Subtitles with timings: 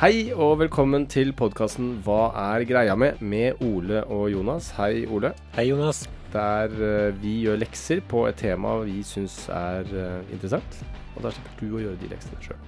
[0.00, 3.18] Hei og velkommen til podkasten Hva er greia med?
[3.20, 4.70] med Ole og Jonas.
[4.78, 5.34] Hei, Ole.
[5.52, 6.08] Hei, Jonas.
[6.32, 10.78] Der eh, vi gjør lekser på et tema vi syns er eh, interessant.
[11.18, 12.64] Og der slipper du å gjøre de leksene sjøl.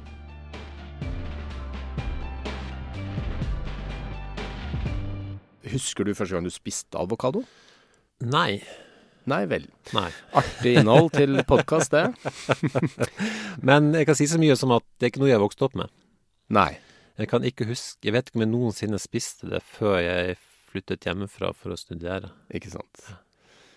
[5.72, 7.46] Husker du første gang du spiste avokado?
[8.20, 8.60] Nei.
[9.24, 9.70] Nei vel.
[9.96, 10.10] Nei.
[10.36, 12.12] Artig innhold til podkast, det.
[13.72, 15.64] Men jeg kan si så mye som at det er ikke noe jeg har vokst
[15.64, 15.88] opp med.
[16.52, 16.74] Nei.
[17.20, 20.38] Jeg kan ikke huske Jeg vet ikke om jeg noensinne spiste det før jeg
[20.72, 22.30] flyttet hjemmefra for å studere.
[22.48, 23.02] Ikke sant.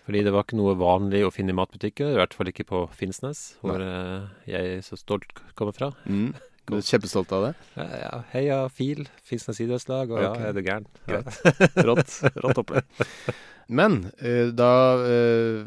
[0.06, 2.84] Fordi det var ikke noe vanlig å finne i matbutikker, i hvert fall ikke på
[2.96, 4.28] Finnsnes, hvor Nei.
[4.48, 5.92] jeg så stolt kommer fra.
[6.08, 6.30] Mm.
[6.66, 7.50] Du er kjempestolt av det?
[7.76, 10.40] Ja, ja, heia FIL, Finnsnes idrettslag, og okay.
[10.42, 10.88] ja, er du gæren?
[11.06, 11.20] Ja.
[11.20, 11.76] Greit.
[11.86, 12.14] Rått.
[12.42, 13.04] Rått opplegg.
[13.70, 14.70] Men eh, da
[15.06, 15.62] eh,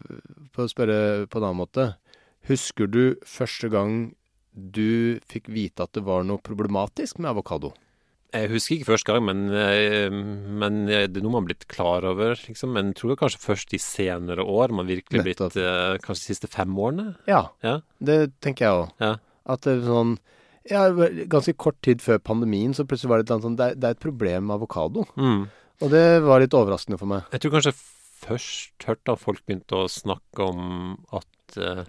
[0.52, 0.98] For å spørre
[1.32, 1.86] på en annen måte.
[2.52, 3.96] Husker du første gang
[4.54, 7.74] du fikk vite at det var noe problematisk med avokado?
[8.34, 12.06] Jeg husker ikke første gang, men, eh, men det er noe man har blitt klar
[12.06, 12.74] over, liksom.
[12.76, 15.54] Men jeg tror kanskje først i senere år man virkelig Nettopp.
[15.54, 17.16] blitt eh, Kanskje de siste fem årene?
[17.28, 17.80] Ja, Ja.
[18.00, 18.92] det tenker jeg òg.
[19.02, 19.16] Ja.
[19.50, 20.18] At det er sånn
[20.70, 20.84] ja,
[21.26, 23.76] Ganske kort tid før pandemien så plutselig var det et eller annet sånn Det er,
[23.80, 25.06] det er et problem med avokado.
[25.18, 25.48] Mm.
[25.82, 27.24] Og det var litt overraskende for meg.
[27.32, 27.74] Jeg tror kanskje
[28.20, 31.86] først hørte at folk begynte å snakke om at eh,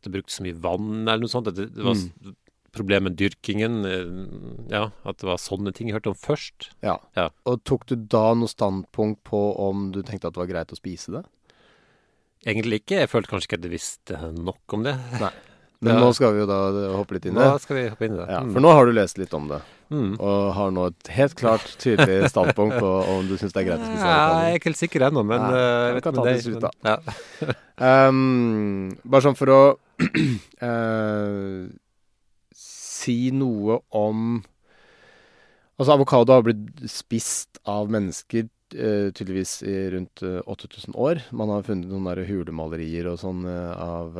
[0.00, 1.50] At det brukte så mye vann, eller noe sånt.
[1.52, 2.36] Det, det var mm.
[2.72, 3.74] problem med dyrkingen.
[3.84, 6.70] eh, ja, at det var sånne ting jeg hørte om først.
[6.80, 6.96] Ja.
[7.18, 7.28] Ja.
[7.44, 10.78] Og tok du da noe standpunkt på om du tenkte at det var greit å
[10.80, 11.24] spise det?
[12.48, 13.02] Egentlig ikke.
[13.02, 14.96] Jeg følte kanskje ikke at jeg visste nok om det.
[15.20, 15.30] Nei.
[15.80, 16.00] Men Ja.
[16.04, 16.56] nå skal vi jo da
[16.92, 18.26] hoppe litt inn i Nå skal vi hoppe inn i det.
[18.28, 18.50] Ja, Mm.
[18.52, 19.60] for nå har du lest litt om det.
[19.90, 20.20] Mm.
[20.20, 23.80] Og har nå et helt klart, tydelig standpunkt på om du syns det er greit
[23.80, 26.14] å spise Ja, jeg er ikke helt sikker ennå, men eh, jeg vi vet kan
[26.14, 28.06] ta det slutt, men- Ja.
[28.08, 29.78] Um, bare sånn for å eh,
[32.60, 34.40] si noe om
[35.80, 38.42] Altså, avokado har blitt spist av mennesker
[38.76, 41.22] eh, tydeligvis i rundt eh, 8000 år.
[41.32, 44.18] Man har funnet noen der hulemalerier og sånn eh, av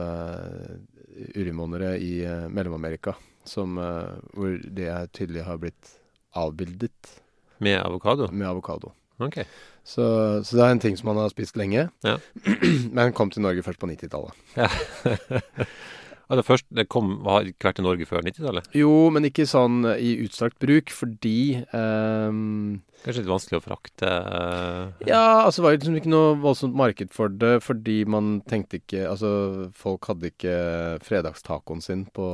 [1.36, 3.14] ureinvånere i eh, Mellom-Amerika
[3.44, 5.97] som, eh, hvor det tydelig har blitt
[6.36, 7.16] avbildet
[7.58, 8.30] Med avokado?
[8.32, 8.92] med avokado.
[9.18, 9.42] Ok.
[9.84, 10.04] Så,
[10.46, 12.18] så det er en ting som man har spist lenge, Ja.
[12.94, 14.36] men kom til Norge først på 90-tallet.
[14.56, 14.68] Ja.
[16.30, 18.68] altså først, det kom, har ikke vært i Norge før 90-tallet?
[18.78, 24.92] Jo, men ikke sånn i utstrakt bruk, fordi um, Kanskje litt vanskelig å frakte Uh,
[25.08, 29.06] Ja, altså det var liksom ikke noe voldsomt marked for det, fordi man tenkte ikke
[29.08, 29.30] Altså,
[29.74, 30.54] folk hadde ikke
[31.06, 32.26] fredagstacoen sin på,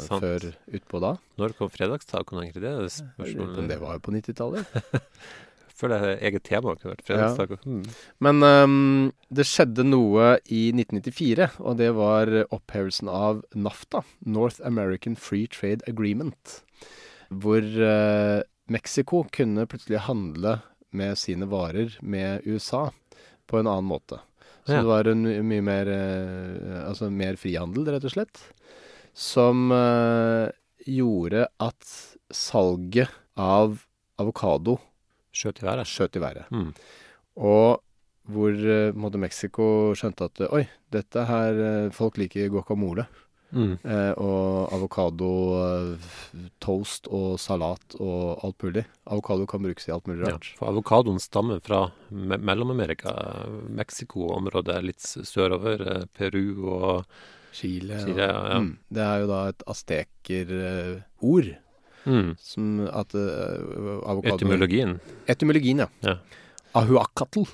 [0.00, 0.22] Sant.
[0.22, 0.48] før
[0.78, 1.16] utpå da.
[1.42, 2.62] Når kom fredagstacoen, egentlig?
[2.64, 3.66] Det er spørsmålet.
[3.74, 4.78] det var jo på 90-tallet.
[5.74, 7.56] Føler jeg er eget tema kunne vært fredagstaco.
[7.64, 7.82] Mm.
[8.26, 15.16] Men um, det skjedde noe i 1994, og det var opphevelsen av NAFTA, North American
[15.16, 16.58] Free Trade Agreement,
[17.32, 20.58] hvor uh, Mexico kunne plutselig handle
[20.92, 22.90] med sine varer med USA
[23.48, 24.20] på en annen måte.
[24.66, 24.82] Så Ja.
[24.84, 28.38] det var en my- mye mer uh, Altså mer frihandel, rett og slett,
[29.12, 30.46] som uh,
[30.86, 31.88] gjorde at
[32.32, 33.80] salget av
[34.20, 34.76] avokado
[35.32, 35.88] Skjøt i været.
[35.88, 36.50] skjøt i været.
[36.50, 36.70] Mm.
[37.36, 37.82] Og
[38.30, 39.64] hvor eh, måte Mexico
[39.98, 40.62] skjønte at oi,
[40.92, 43.06] dette her eh, Folk liker guacamole.
[43.52, 43.74] Mm.
[43.84, 45.28] Eh, og avokado,
[45.60, 46.06] eh,
[46.62, 48.84] toast og salat og alt mulig.
[49.04, 50.48] Avokado kan brukes i alt mulig rart.
[50.54, 53.12] Ja, for avokadoen stammer fra me Mellom-Amerika,
[53.68, 57.04] Mexico-området litt sørover, eh, Peru og
[57.52, 58.00] Chile.
[58.00, 58.60] Chile, ja.
[58.60, 61.52] Mm, det er jo da et azteker-ord.
[62.06, 62.32] Mm.
[62.38, 64.96] Som at uh, avokado Etymologien.
[65.28, 65.88] Etymologien, ja.
[66.02, 66.16] Ja.
[66.74, 67.44] Ahuacatl.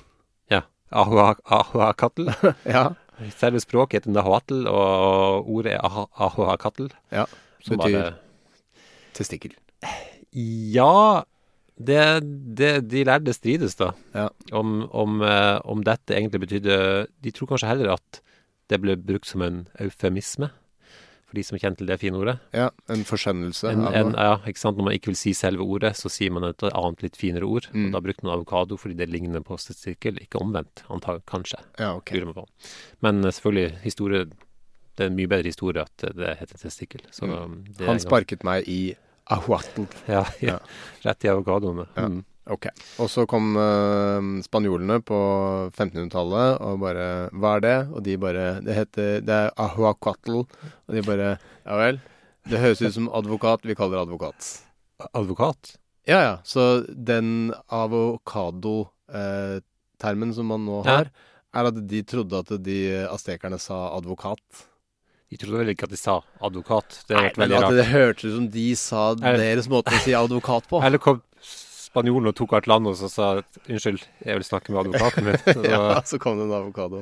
[0.51, 0.61] Ja.
[0.91, 2.29] Ahua- Ahuacatl.
[2.65, 2.89] Ja.
[3.35, 6.87] Selve språket heter nahuatl, og ordet er ahuacatl.
[7.11, 7.25] ja.
[7.61, 8.13] Som Betyr bare
[9.13, 9.51] testikkel.
[10.33, 11.23] Ja
[11.79, 11.99] det,
[12.55, 13.91] det, De lærde strides, da.
[14.15, 14.27] Ja.
[14.55, 16.75] Om, om, eh, om dette egentlig betydde
[17.23, 18.21] De tror kanskje heller at
[18.69, 20.51] det ble brukt som en eufemisme,
[21.29, 22.35] for de som kjenner til det fine ordet.
[22.55, 24.79] Ja, en forskjønnelse En, av en, ja, ikke sant?
[24.79, 27.69] Når man ikke vil si selve ordet, så sier man et annet, litt finere ord.
[27.73, 27.87] Mm.
[27.87, 30.83] Og da brukte man avokado fordi det ligner på testikkel, ikke omvendt.
[30.89, 31.61] Antag, kanskje.
[31.77, 32.15] Ja, ok.
[33.05, 34.29] Men eh, selvfølgelig, historie
[34.99, 37.05] Det er en mye bedre historie at det heter testikkel.
[37.21, 37.31] Mm.
[37.31, 37.53] um,
[37.85, 38.95] Han sparket meg i
[39.31, 39.85] ahuatl.
[40.09, 40.57] Ja, ja.
[40.57, 40.57] Ja.
[41.05, 41.85] Rett i avokadoene.
[41.95, 42.09] Ja.
[42.09, 42.25] Mm.
[42.49, 42.65] Ok.
[42.99, 45.17] Og så kom uh, spanjolene på
[45.69, 47.05] 1500-tallet og bare
[47.37, 47.75] Hva er det?
[47.93, 50.39] Og de bare Det heter Det er ahuacatl.
[50.41, 51.35] Og de bare
[51.65, 51.99] Ja vel.
[52.49, 53.61] Det høres ut som advokat.
[53.69, 54.47] Vi kaller det advokat.
[55.13, 55.75] Advokat?
[56.09, 56.33] Ja ja.
[56.43, 60.95] Så den avokado-termen som man nå Ja.
[60.97, 61.05] har,
[61.53, 64.39] er at de trodde at de aztekerne sa advokat.
[65.29, 67.03] De trodde vel ikke at de sa advokat.
[67.07, 70.11] Det Nei, men at det hørtes ut som de sa Er- deres måte å si
[70.17, 70.81] advokat på.
[70.83, 71.21] Eller kom
[71.89, 75.27] spanjolen og tok hvert land og så sa at, unnskyld, jeg vil snakke med advokaten
[75.27, 75.39] min.
[75.57, 77.01] Så, Ja, så kom det en avokado.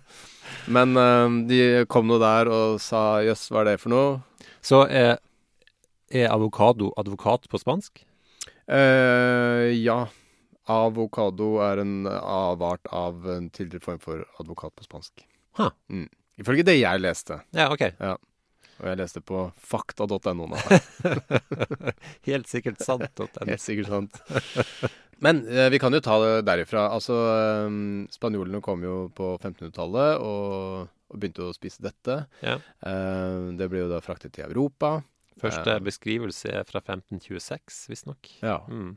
[0.76, 4.20] Men eh, de kom nå der og sa jøss, hva er det for noe?
[4.64, 5.18] så er,
[6.08, 8.04] er avokado advokat på spansk?
[8.64, 10.06] Uh, ja.
[10.72, 15.26] Avokado er en avart av en tidligere form for advokat på spansk.
[15.60, 15.68] Ha.
[15.92, 16.08] Mm.
[16.40, 17.42] Ifølge det jeg leste.
[17.52, 17.84] Ja, OK.
[18.80, 20.58] Og jeg leste på fakta.no nå.
[22.28, 23.06] Helt sikkert sant.
[23.46, 24.20] Helt sikkert sant.
[25.24, 26.88] Men eh, vi kan jo ta det derifra.
[26.92, 27.68] Altså, eh,
[28.12, 32.18] Spanjolene kom jo på 1500-tallet og, og begynte å spise dette.
[32.44, 32.58] Ja.
[32.84, 34.98] Eh, det ble jo da fraktet til Europa.
[35.40, 35.82] Første Ja.
[35.82, 38.28] beskrivelse er fra 1526, visstnok.
[38.42, 38.60] Ja.
[38.70, 38.96] Mm.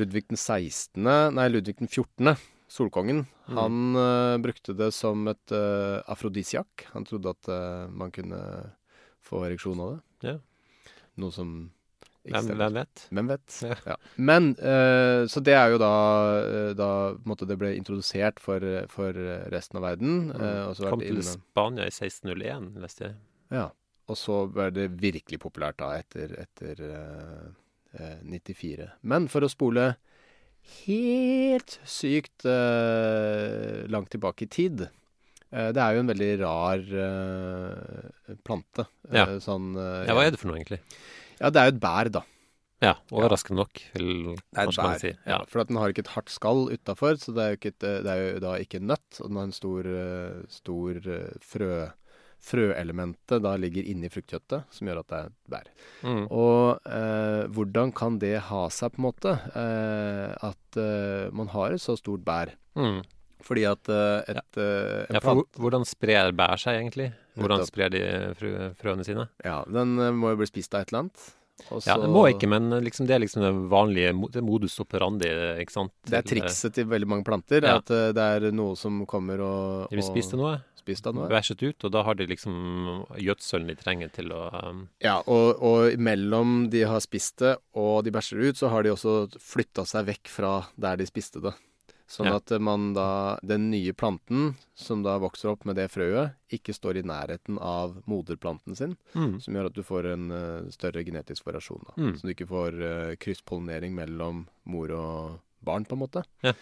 [0.00, 1.04] Ludvig den 16.,
[1.36, 2.36] nei, Ludvig den 14.,
[2.72, 3.56] solkongen, Mm.
[3.58, 6.86] han eh, brukte det som et uh, afrodisiak.
[6.94, 8.38] Han trodde at eh, man kunne
[9.26, 10.32] få ereksjon av det.
[10.32, 10.38] Ja.
[11.22, 11.54] Noe som
[12.22, 13.00] Hvem, hvem vet?
[13.10, 13.54] Hvem vet?
[13.66, 13.76] Ja.
[13.92, 13.94] Ja.
[14.14, 15.94] Men uh, Så det er jo da,
[16.46, 16.90] eh, da
[17.26, 19.18] måtte det ble introdusert for, for
[19.50, 20.30] resten av verden.
[20.30, 20.90] eh, Mm.
[20.92, 21.40] Kom til innom...
[21.50, 23.16] Spania i 1601, leste jeg.
[23.50, 23.66] Ja.
[24.06, 27.50] Og så ble det virkelig populært da etter, etter uh,
[27.98, 28.88] eh, 94.
[29.02, 29.92] Men for å spole
[30.84, 34.92] helt sykt eh, langt tilbake i tid eh,
[35.52, 38.86] Det er jo en veldig rar uh, plante.
[39.10, 39.26] eh, Ja.
[39.44, 40.80] Sånn, uh, Ja, hva er det for noe, egentlig?
[41.38, 42.22] Ja, det er jo et bær, da.
[42.82, 45.10] Ja, overraskende nok, vil kanskje man si.
[45.12, 45.36] Ja.
[45.36, 45.40] Ja.
[45.46, 47.84] For at den har ikke et hardt skall utafor, så det er, jo ikke et,
[48.02, 49.20] det er jo da ikke en nøtt.
[49.20, 51.74] Og den har en stor, eh, stor eh, frø
[52.42, 55.68] Frøelementet da ligger inni fruktkjøttet, som gjør at det er et bær.
[56.02, 56.24] Mm.
[56.34, 61.76] Og eh, hvordan kan det ha seg, på en måte, eh, at eh, man har
[61.76, 62.50] et så stort bær?
[62.74, 62.98] Mm.
[63.42, 67.12] Fordi at uh, et en Ja, for hvordan sprer bær seg, egentlig?
[67.38, 68.02] Hvordan sprer de
[68.38, 68.50] frø,
[68.80, 69.28] frøene sine?
[69.44, 71.30] Ja, den uh, må jo bli spist av et eller annet.
[71.68, 75.28] Også, Ja, Den må ikke, men liksom det er liksom det vanlige det modus operandi,
[75.62, 75.92] ikke sant?
[76.08, 77.62] Det er trikset til veldig mange planter.
[77.62, 77.76] Ja.
[77.78, 81.28] At det er noe som kommer og, De vil spise noe, spist av noe.
[81.30, 82.54] bæsjet ut, og da har de liksom
[83.20, 88.02] gjødselen de trenger til å um, Ja, og, og mellom de har spist det og
[88.06, 91.54] de bæsjer ut, så har de også flytta seg vekk fra der de spiste det.
[92.12, 92.36] Sånn Ja.
[92.36, 96.98] at man da Den nye planten som da vokser opp med det frøet, ikke står
[97.00, 99.38] i nærheten av moderplanten sin, mm.
[99.40, 101.80] som gjør at du får en uh, større genetisk variasjon.
[101.88, 101.94] da.
[101.96, 102.12] Mm.
[102.18, 106.24] Så du ikke får uh, krysspollinering mellom mor og barn, på en måte.
[106.44, 106.52] Ja.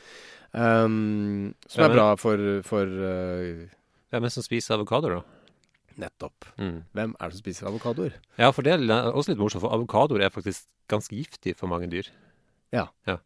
[0.53, 3.67] Um, som Ja, er bra for, for uh,
[4.11, 5.23] Hvem er det som spiser avokadoer, da?
[6.01, 6.47] Nettopp.
[6.59, 6.83] Mm.
[6.95, 8.15] Hvem er det som spiser avokadoer?
[8.39, 11.91] Ja, for det er også litt morsomt, for avokadoer er faktisk ganske giftig for mange
[11.91, 12.09] dyr.
[12.75, 12.89] Ja.
[13.07, 13.19] Eh,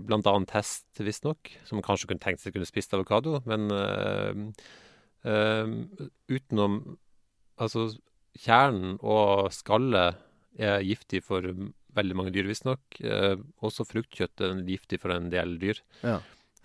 [0.00, 4.66] blant annet hest, visstnok, som kanskje kunne tenkt seg kunne spist avokado, men eh,
[5.28, 5.76] eh,
[6.32, 6.82] utenom
[7.62, 7.84] Altså,
[8.42, 10.16] kjernen og skallet
[10.58, 11.44] er giftig for
[11.96, 12.80] veldig mange dyr, visstnok.
[13.04, 15.78] Eh, også fruktkjøtt er giftig for en del dyr.
[16.02, 16.16] Ja.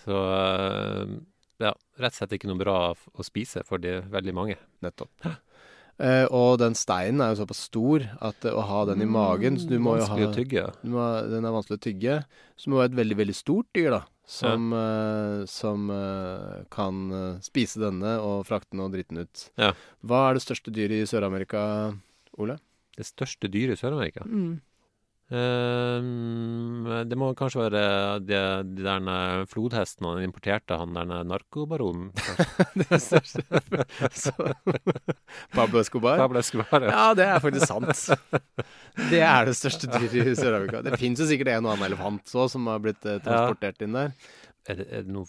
[0.01, 1.17] Så eh,
[1.63, 4.57] ja, rett og slett ikke noe bra å spise for de veldig mange.
[4.85, 5.13] Nettopp.
[5.97, 9.55] Eh, og den steinen er jo såpass stor at uh, å ha den i magen
[9.57, 10.67] så du må jo ha, å tygge.
[10.83, 12.19] du må, Den er vanskelig å tygge.
[12.53, 14.03] Så må det være et veldig, veldig stort dyr, da.
[14.27, 16.97] Som, eh, som eh, kan
[17.39, 19.45] spise denne og frakte den og drite den ut.
[19.55, 19.71] Ja.
[20.03, 21.61] Hva er det største dyret i Sør-Amerika,
[22.37, 22.57] Ole?
[22.97, 24.25] Det største dyret i Sør-Amerika?
[24.27, 24.57] Ehm,
[25.27, 27.81] det må kanskje være
[28.23, 32.13] de, de der flodhestene han importerte, han der narkobaronen.
[35.57, 36.17] Pablo Escobar?
[36.21, 36.81] Pablo Escobar.
[36.87, 36.93] ja.
[36.93, 37.91] Ja, det er faktisk sant.
[39.11, 40.81] Det er det største dyret i Sør-Afrika.
[40.87, 43.99] Det fins jo sikkert en og annen elefant òg som har blitt eh, transportert inn
[43.99, 44.15] der.
[44.67, 45.27] Er det, er det noe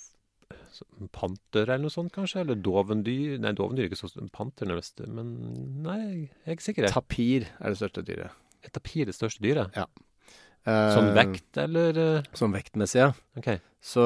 [1.11, 2.45] panter eller noe sånt, kanskje?
[2.45, 3.38] Eller dovendyr?
[3.43, 5.35] Nei, dovendyr er ikke så panter, er Men
[5.83, 6.93] nei, jeg er ikke sikker.
[6.95, 8.45] Tapir er det største dyret.
[8.64, 9.74] Er tapir det største dyret?
[10.68, 11.98] Eh, Sånn vekt, eller?
[12.32, 13.10] Som Sånn vektmessig, ja.
[13.38, 13.52] OK.
[13.80, 14.02] Så,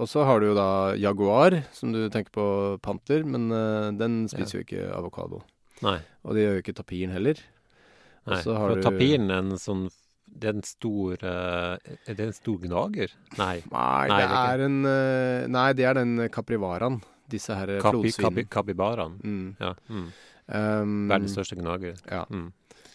[0.00, 2.46] og så har du jo da jaguar, som du tenker på
[2.82, 5.42] panter, men uh, den spiser jo ikke avokado.
[5.84, 5.98] Nei.
[6.24, 7.42] Og det gjør jo ikke tapiren heller.
[8.24, 8.40] Nei.
[8.40, 9.82] så har For tapiren er en sånn
[10.24, 13.10] Det er en stor eh, Er det en stor gnager?
[13.36, 13.58] Nei.
[13.68, 17.02] Nei, Nei, det det er er en eh, Nei, det er den kaprivaraen.
[17.28, 19.18] Disse her Kapi, kapi, kapibaraen.
[19.20, 19.50] Mm.
[19.60, 19.74] Ja.
[19.92, 20.08] Mm.
[20.44, 22.00] Um, Verdens største gnager.
[22.08, 22.24] Ja.
[22.32, 22.48] Mm.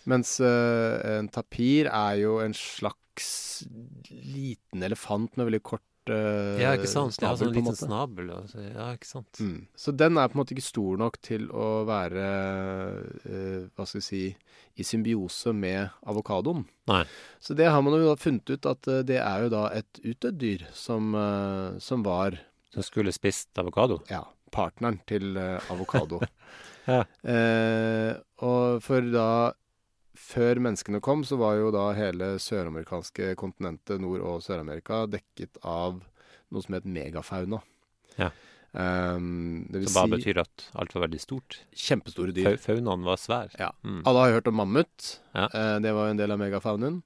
[0.07, 3.65] Mens uh, en tapir er jo en slags
[4.09, 7.17] liten elefant med veldig kort eh, Ja, ikke sant?
[7.17, 8.29] Snabel, sånn liten snabel.
[8.31, 8.61] Altså.
[8.63, 9.41] Ja, ikke sant?
[9.43, 9.65] Mm.
[9.75, 12.29] Så den er på en måte ikke stor nok til å være
[13.25, 14.23] uh, Hva skal vi si
[14.79, 16.63] i symbiose med avokadoen.
[16.87, 17.03] Nei.
[17.43, 20.37] Så det har man jo da funnet ut at det er jo da et utdødd
[20.39, 21.11] dyr som,
[21.83, 22.37] som var
[22.71, 23.99] Som skulle spist avokado?
[24.07, 24.23] ja,
[24.55, 26.21] partneren til uh, avokado.
[26.89, 27.03] Ja.
[27.21, 29.51] eh, og for da
[30.19, 36.01] Før menneskene kom, så var jo da hele søramerikanske kontinentet, Nord- og Sør-Amerika, dekket av
[36.51, 37.61] noe som het megafauna.
[38.19, 38.29] Ja.
[38.69, 41.57] Um, det vil Som bare si betyr at alt var veldig stort.
[41.73, 42.57] kjempestore dyr.
[42.61, 43.49] Faunaen var svær.
[43.57, 43.71] Ja.
[43.83, 44.03] Mm.
[44.05, 45.07] Alle har hørt om mammut.
[45.33, 45.47] Ja.
[45.49, 46.99] Uh, det var jo en del av megafaunen.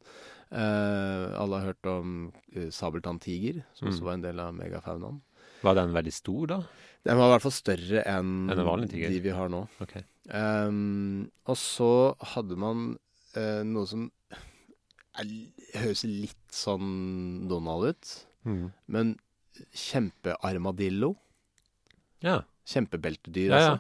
[0.52, 2.18] Uh, alle har hørt om
[2.58, 3.94] uh, sabeltanntiger, som Mm.
[3.94, 5.22] også var en del av megafaunaen.
[5.64, 6.60] Var den veldig stor, da?
[7.06, 9.68] Den var i hvert fall større enn en de vi har nå.
[9.84, 9.96] Ok.
[10.32, 12.98] Um, og så hadde man
[13.36, 14.12] eh, noe som
[15.20, 15.26] er,
[15.76, 18.14] høres litt sånn Donald ut,
[18.46, 18.72] Mm.
[18.92, 19.14] men
[19.74, 21.14] kjempearmadillo.
[22.24, 23.72] Ja, Kjempebeltedyr, Ja, ja.
[23.74, 23.80] altså.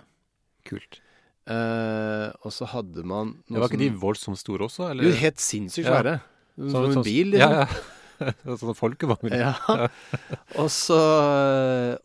[0.68, 1.00] kult.
[1.48, 5.04] Uh, og så hadde man Det var ikke de voldsomt store også, eller?
[5.04, 5.98] Jo, helt sinnssykt Ja.
[6.02, 6.22] svære.
[6.56, 7.52] Som Sånn- en sånn- bil, liksom.
[7.52, 7.68] Ja,
[8.46, 8.56] ja.
[8.56, 9.32] sånn folkevogn.
[9.32, 9.54] Ja.
[10.56, 11.00] og, så,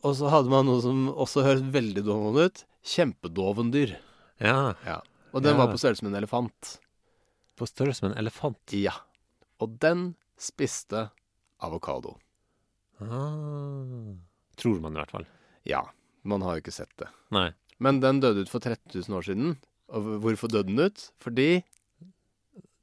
[0.02, 2.64] og så hadde man noe som også høres veldig doven ut.
[2.84, 3.96] Kjempedovendyr.
[4.40, 4.74] Ja,
[5.34, 5.58] Og den Ja.
[5.66, 6.78] var på størrelse med en elefant.
[7.58, 8.74] På størrelse med en elefant.
[8.76, 8.94] Ja.
[9.58, 11.08] Og den spiste
[11.62, 12.16] avokado.
[13.02, 14.14] Ah.
[14.58, 15.26] Tror man i hvert fall.
[15.68, 15.82] Ja.
[16.28, 17.08] Man har jo ikke sett det.
[17.34, 17.50] Nei.
[17.82, 19.58] Men den døde ut for 13 000 år siden.
[19.94, 21.10] Og hvorfor døde den ut?
[21.22, 21.62] Fordi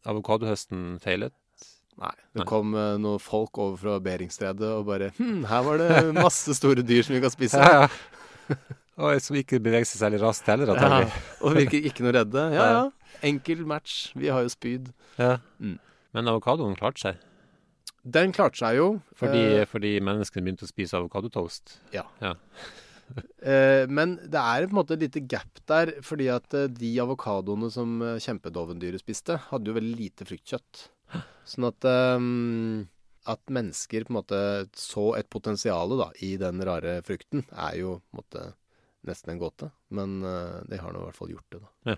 [0.06, 1.34] Avokadohøsten feilet.
[1.98, 2.12] Nei.
[2.36, 2.48] Det Nei.
[2.50, 5.92] kom uh, noen folk over fra Beringstredet og bare Hm, her var det
[6.26, 7.62] masse store dyr som vi kan spise.
[7.62, 8.58] Ja, ja.
[8.96, 11.02] Og som ikke beveger seg særlig raskt heller, Ja,
[11.44, 12.44] og virker ikke noe redde.
[12.56, 12.84] Ja, ja.
[13.26, 14.12] Enkel match.
[14.16, 14.92] Vi har jo spyd.
[15.20, 15.40] Ja.
[15.60, 15.80] Mm.
[16.16, 17.24] Men avokadoen klarte seg.
[18.06, 18.90] Den klarte seg jo.
[19.18, 21.80] Fordi, eh, fordi menneskene begynte å spise avokadotoast.
[23.42, 26.92] eh, men det er på en måte et lite gap der, fordi at eh, de
[27.02, 30.86] avokadoene som eh, kjempedovendyret spiste, hadde jo veldig lite fruktkjøtt.
[31.46, 32.86] Sånn at um,
[33.30, 34.40] at mennesker på en måte
[34.78, 35.94] så et potensial
[36.26, 38.46] i den rare frukten, er jo på en måte
[39.06, 39.70] nesten en gåte.
[39.94, 41.94] Men uh, de har nå i hvert fall gjort det, da.
[41.94, 41.98] Ja.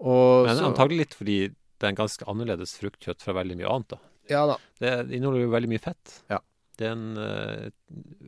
[0.00, 3.70] Og Men så, antagelig litt fordi det er en ganske annerledes fruktkjøtt fra veldig mye
[3.72, 3.88] annet.
[3.94, 3.98] da.
[4.28, 4.56] Ja da.
[4.80, 6.16] Det inneholder jo veldig mye fett.
[6.32, 6.40] Ja.
[6.76, 7.68] Det er en uh,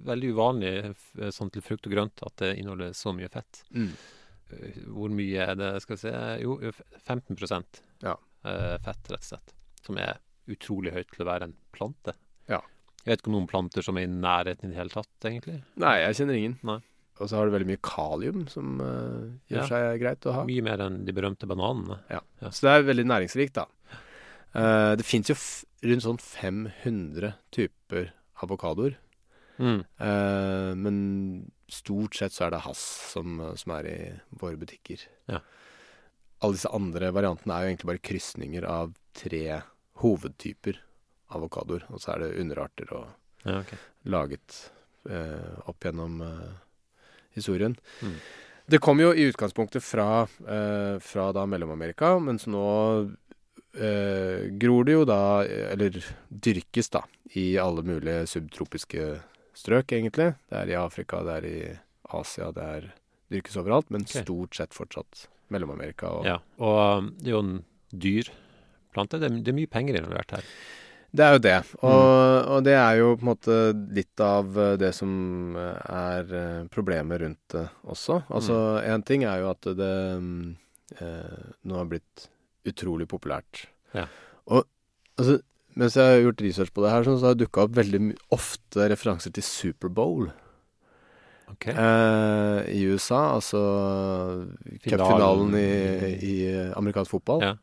[0.09, 3.63] veldig uvanlig f- sånn til frukt og grønt at det inneholder så mye fett.
[3.77, 3.91] Mm.
[4.51, 6.55] Eh, Hvor mye er det, skal vi se Jo,
[7.05, 7.37] 15
[8.03, 8.15] Ja.
[8.45, 9.53] eh, fett, rett og slett.
[9.85, 12.15] Som er utrolig høyt til å være en plante.
[12.49, 12.63] Ja.
[13.05, 15.63] Jeg vet ikke om noen planter som er i nærheten i det hele tatt, egentlig.
[15.77, 16.59] Nei, jeg kjenner ingen.
[16.63, 16.79] Nei.
[17.19, 19.67] Og så har du veldig mye kalium, som uh, gjør Ja.
[19.71, 20.45] seg greit å ha.
[20.47, 21.99] Mye mer enn de berømte bananene.
[22.13, 22.21] Ja.
[22.51, 23.67] Så det er veldig næringsrikt, da.
[24.55, 25.37] Uh, det fins jo
[25.89, 28.97] rundt sånn 500 typer avokadoer.
[29.59, 29.81] Mm.
[29.99, 30.99] Uh, men
[31.69, 32.81] stort sett så er det Hass
[33.13, 33.99] som, som er i
[34.39, 35.03] våre butikker.
[35.29, 35.41] Ja.
[36.39, 39.43] Alle disse andre variantene er jo egentlig bare krysninger av tre
[40.05, 40.79] hovedtyper
[41.35, 41.89] avokadoer.
[41.91, 43.09] Og så er det underarter og
[43.45, 43.79] Ja, okay.
[44.07, 44.55] laget
[45.11, 46.49] uh, opp gjennom eh,
[47.39, 47.77] historien.
[48.03, 48.19] Mm.
[48.69, 52.67] Det kom jo i utgangspunktet fra, eh, fra da Mellom-Amerika, mens nå
[53.73, 55.97] eh, gror det jo da, eller
[56.29, 57.03] dyrkes da,
[57.39, 59.09] i alle mulige subtropiske
[59.57, 60.35] strøk, egentlig.
[60.51, 61.61] Det er i Afrika, det er i
[62.19, 62.91] Asia, det er
[63.33, 64.25] dyrkes overalt, men okay.
[64.25, 66.13] stort sett fortsatt Mellom-Amerika.
[66.19, 66.37] Og Ja.
[66.61, 67.57] Og um, det er jo en
[67.89, 68.29] dyr
[68.93, 69.21] plante.
[69.21, 70.53] Det er, det er mye penger involvert her.
[71.11, 71.57] Det er jo det.
[71.81, 73.59] Og, og det er jo på en måte
[73.97, 78.19] litt av eh, det som eh, er eh, problemet rundt det også.
[78.29, 80.43] Altså én ting er jo at det mm,
[81.01, 82.27] eh, nå har blitt
[82.69, 83.67] utrolig populært.
[83.97, 84.05] Ja.
[84.53, 84.67] Og
[85.19, 85.41] Altså,
[85.75, 87.99] mens jeg har gjort research på det her, så har det dukka opp veldig
[88.37, 90.29] ofte referanser til Superbowl
[91.49, 91.73] Okay.
[91.73, 93.33] eh, i USA.
[93.39, 93.59] Altså
[94.85, 95.69] cupfinalen i,
[96.23, 96.35] i
[96.77, 97.43] amerikansk fotball.
[97.43, 97.55] Ja.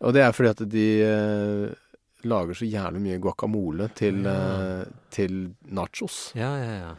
[0.00, 1.76] Og det er fordi at de eh,
[2.26, 4.80] lager så jævlig mye guacamole til, Ja.
[4.80, 6.32] eh, til nachos.
[6.34, 6.94] Ja, ja, ja.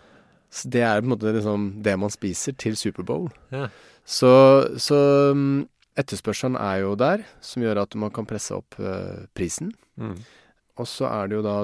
[0.49, 3.29] Så det er på en måte liksom det man spiser til Superbowl.
[3.51, 3.67] Ja.
[4.05, 4.31] Så,
[4.81, 4.97] så
[5.35, 5.67] mm,
[5.99, 9.73] etterspørselen er jo der, som gjør at man kan presse opp uh, prisen.
[9.99, 10.15] Mm.
[10.79, 11.57] Og så er det jo da,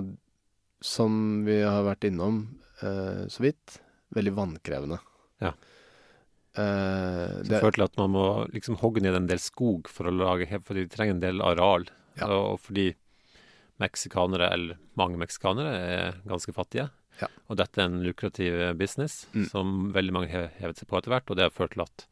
[0.83, 2.43] som vi har vært innom
[2.83, 3.79] uh, så vidt,
[4.13, 5.00] veldig vannkrevende.
[5.41, 5.55] Ja.
[6.55, 10.13] Uh, det, fører til at man må liksom hogge ned en del skog for å
[10.13, 11.89] lage For de trenger en del areal.
[12.19, 12.29] Ja.
[12.29, 12.93] Og fordi
[13.82, 16.89] meksikanere, eller mange meksikanere, er ganske fattige.
[17.22, 17.27] Ja.
[17.50, 19.46] Og dette er en lukrativ business Mm.
[19.50, 21.29] som veldig mange har hevet seg på etter hvert.
[21.29, 22.05] Og det har ført til at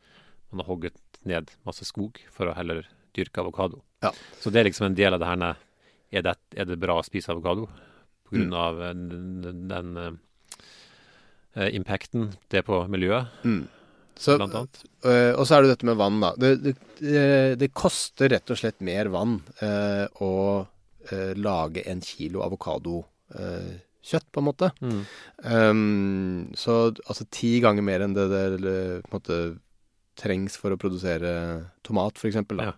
[0.51, 3.81] man har hogget ned masse skog for å heller dyrke avokado.
[4.03, 4.11] Ja.
[4.41, 5.55] Så det er liksom en del av det her
[6.13, 7.67] Er det, er det bra å spise avokado?
[8.27, 8.53] På grunn Mm.
[8.53, 10.19] av eh, den, den,
[11.55, 13.67] eh, impacten det er på miljøet, mm.
[14.15, 16.35] så, eh, og så er det dette med vann, da.
[16.37, 16.75] Det, det,
[17.57, 20.67] det, koster rett og slett mer vann eh, å
[21.11, 24.67] eh, lage en kilo avokadokjøtt, kjøtt, på en måte.
[24.83, 25.03] Mm.
[25.47, 28.73] Um, så altså ti ganger mer enn det det
[29.13, 29.37] måte
[30.19, 31.31] trengs for å produsere
[31.85, 32.37] tomat, f.eks.
[32.59, 32.73] Ja.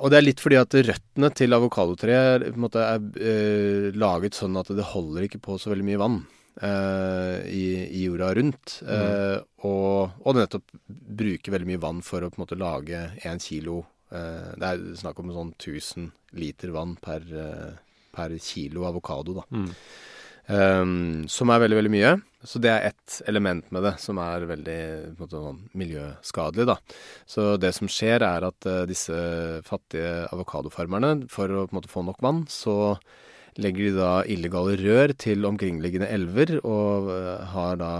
[0.00, 4.70] Og det er litt fordi at røttene til avokadotreet måte er eh, laget sånn at
[4.72, 6.20] det holder ikke på så veldig mye vann
[6.58, 8.80] Uh, i, i jorda rundt.
[8.82, 10.72] Eh, og, og det nettopp
[11.20, 14.84] bruker veldig mye vann for å på en måte lage én kilo eh, Det er
[14.96, 17.72] snakk om sånn 1000 liter vann per, eh,
[18.12, 19.44] per kilo avokado, da.
[19.52, 19.72] Mm.
[20.48, 22.12] Um, som er veldig, veldig mye.
[22.40, 24.80] Så det er ett element med det som er veldig
[25.18, 26.78] måte, sånn, miljøskadelig, da.
[27.28, 29.12] Så det som skjer, er at uh, disse
[29.68, 32.96] fattige avokadofarmerne, for å måte få nok vann, så
[33.60, 37.92] legger de da illegale rør til omkringliggende elver, og uh, har da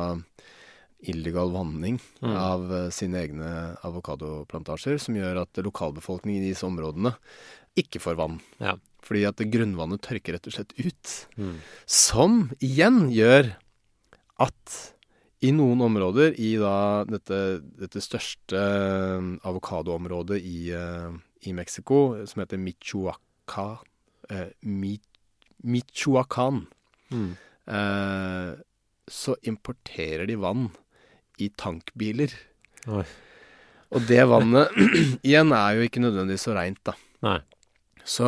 [1.01, 2.35] illegal vanning Mm.
[2.37, 7.15] av eh, sine egne avokadoplantasjer, som gjør at lokalbefolkningen i disse områdene
[7.79, 8.41] ikke får vann.
[8.59, 8.75] Ja.
[9.07, 11.13] Fordi at grunnvannet tørker rett og slett ut.
[11.39, 11.59] Mm.
[11.87, 13.53] Som igjen gjør
[14.43, 14.95] at
[15.41, 21.13] i noen områder i da dette, dette største eh, avokadoområdet i, eh,
[21.47, 23.79] i Mexico, som heter Michoaca,
[24.31, 24.99] eh, Mi,
[25.65, 26.67] Michoacán,
[27.11, 27.37] Mm.
[27.69, 28.55] eh,
[29.09, 30.69] så importerer de vann
[31.43, 32.35] i tankbiler.
[32.89, 33.05] Oi.
[33.97, 34.75] Og det vannet
[35.27, 36.95] igjen er jo ikke nødvendigvis så reint, da.
[37.25, 37.39] Nei.
[38.09, 38.25] Så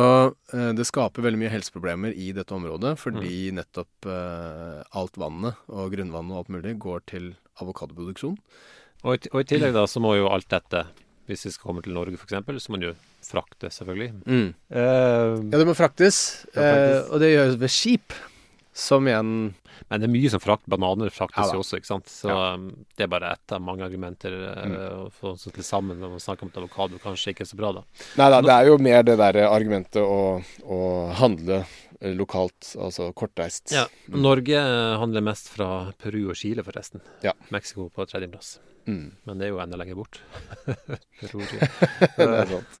[0.53, 5.93] eh, det skaper veldig mye helseproblemer i dette området, fordi nettopp eh, alt vannet og
[5.95, 8.35] grunnvannet og alt mulig går til avokadoproduksjon.
[9.01, 10.83] Og, og i tillegg da, så må jo alt dette,
[11.29, 12.93] hvis vi skal komme til Norge f.eks., så må man jo
[13.25, 14.11] frakte, selvfølgelig.
[14.29, 14.49] Mm.
[14.69, 16.21] Eh, Ja, det må fraktes,
[16.53, 18.17] ja, eh, og det gjøres ved skip,
[18.73, 19.53] som igjen
[19.89, 22.07] men det er mye som frakt, bananer fraktes Ja jo også, ikke sant.
[22.11, 22.53] Så Ja.
[22.53, 25.11] um, det er bare ett av mange argumenter eh, Mm.
[25.11, 27.71] få så til sammen når man snakker om at avokado kanskje ikke er så bra,
[27.73, 27.83] da.
[28.17, 30.79] Nei da, det er jo mer det derre argumentet å, å
[31.17, 31.65] handle
[31.99, 33.71] eh, lokalt, altså kortreist.
[33.71, 33.87] Ja.
[34.07, 37.01] Norge eh, handler mest fra Peru og Chile, forresten.
[37.23, 37.33] Ja.
[37.49, 38.59] Mexico på tredjeplass.
[38.87, 39.11] Mm.
[39.25, 40.21] Men det er jo enda lenger bort.
[41.21, 42.80] Det er sant.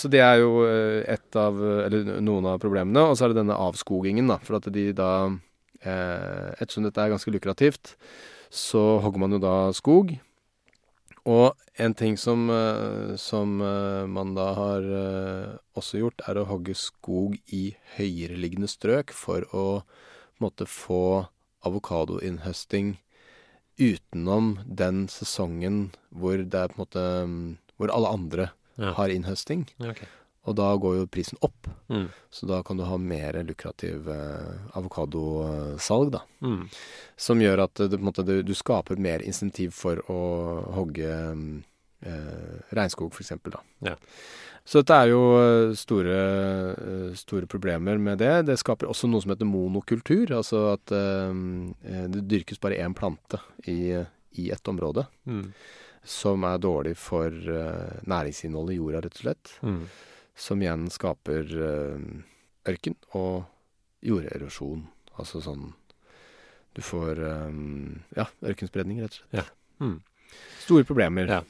[0.00, 3.04] Så det er jo eh, et av, eller noen av problemene.
[3.10, 4.38] Og så er det denne avskogingen, da.
[4.46, 7.94] For at de da eh, Ettersom dette er ganske lukrativt,
[8.50, 10.14] så hogger man jo da skog.
[11.28, 11.52] Og
[11.84, 14.88] en ting som, eh, som eh, man da har
[15.76, 21.04] også gjort, er å hogge skog i høyereliggende strøk for å på en måte få
[21.68, 22.94] avokadoinnhøsting
[23.80, 28.94] utenom den sesongen hvor det er på en måte mm, Hvor alle andre Ja.
[28.96, 29.66] har innhøsting.
[29.78, 30.04] Ja, ok.
[30.48, 31.68] Og da går jo prisen opp.
[31.92, 32.06] Mm.
[32.32, 36.22] Så da kan du ha mer lukrativ eh, avokadosalg, da.
[36.40, 36.62] Mm.
[37.20, 40.20] Som gjør at det, måte, du, du skaper mer insentiv for å
[40.78, 43.36] hogge eh, regnskog, f.eks.
[43.52, 43.60] da.
[43.92, 43.98] Ja.
[44.64, 46.16] Så dette er jo eh, store,
[46.70, 48.32] eh, store problemer med det.
[48.48, 50.32] Det skaper også noe som heter monokultur.
[50.36, 51.36] Altså at eh,
[51.84, 53.92] eh, det dyrkes bare én plante i,
[54.40, 55.04] i et område.
[55.28, 55.50] Mm.
[56.06, 59.52] Som er dårlig for uh, næringsinnholdet i jorda, rett og slett.
[59.60, 59.82] Mm.
[60.40, 62.00] Som igjen skaper uh,
[62.70, 63.44] ørken og
[64.06, 64.86] jorderosjon.
[65.20, 65.72] Altså sånn
[66.76, 69.40] Du får um, ja, ørkenspredning, rett og slett.
[69.42, 69.84] Ja.
[69.84, 69.98] Mm.
[70.62, 71.28] Store problemer.
[71.28, 71.40] Ja.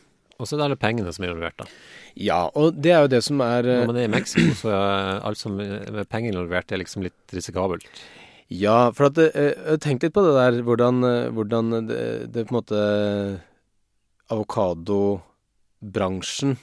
[0.41, 1.67] Og så er det alle pengene som er involvert, da.
[2.17, 5.21] Ja, og det er jo det som er Når man er i Mexico, så er
[5.29, 7.87] alt som med penger involvert, er liksom litt risikabelt.
[8.51, 11.05] Ja, for at jeg tenkte litt på det der, hvordan,
[11.37, 12.01] hvordan det,
[12.33, 12.81] det på en måte
[14.31, 16.57] Avokadobransjen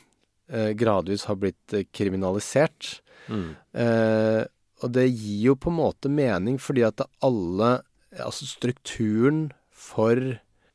[0.49, 3.01] eh, gradvis har blitt eh, kriminalisert.
[3.27, 3.49] Mm.
[3.75, 4.43] Eh,
[4.84, 7.69] og det gir jo på en måte mening, fordi at alle
[8.17, 10.17] Altså strukturen for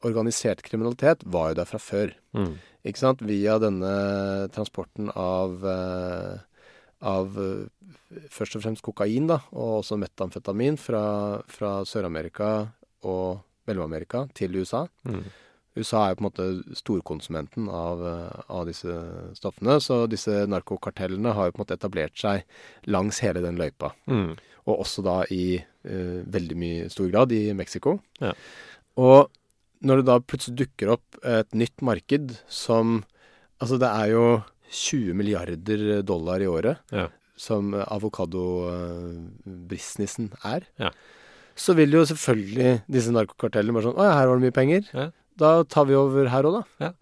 [0.07, 2.13] organisert kriminalitet var jo der fra før.
[2.37, 2.55] Mm.
[2.87, 3.23] Ikke sant?
[3.27, 3.93] Via denne
[4.55, 6.39] transporten av, eh,
[7.09, 7.67] av eh,
[8.31, 11.05] først og fremst kokain, da, og også metamfetamin fra,
[11.51, 12.51] fra Sør-Amerika
[13.09, 14.85] og Mellom-Amerika til USA.
[15.07, 15.25] Mm.
[15.77, 18.93] USA er jo på en måte storkonsumenten av, eh, av disse
[19.39, 22.37] stoffene, så disse narkokartellene har jo på en måte etablert seg
[22.87, 23.89] langs hele den løypa.
[24.07, 24.33] Mm.
[24.69, 27.91] Og også da i uh, veldig mye stor grad i Mexico.
[28.23, 28.33] Ja.
[29.01, 29.21] Og
[29.83, 33.05] når det da plutselig dukker opp et nytt marked som
[33.63, 34.43] Altså, det er jo
[34.75, 37.07] 20 milliarder dollar i året Ja.
[37.39, 40.67] som avokado-businessen er.
[40.83, 40.91] Ja.
[41.55, 44.83] Så vil jo selvfølgelig disse narkokartellene bare sånn Å ja, her var det mye penger.
[44.93, 45.11] Ja.
[45.41, 46.93] Da tar vi over her òg, da.